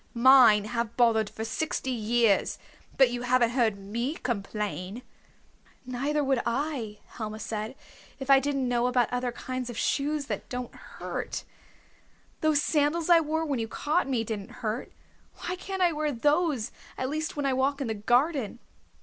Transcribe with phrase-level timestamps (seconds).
[0.15, 2.57] Mine have bothered for sixty years,
[2.97, 5.03] but you haven't heard me complain."
[5.85, 7.75] "Neither would I," Helma said,
[8.17, 11.43] "if I didn't know about other kinds of shoes that don't hurt.
[12.39, 14.91] Those sandals I wore when you caught me didn't hurt.
[15.45, 18.57] Why can't I wear those, at least when I walk in the garden?"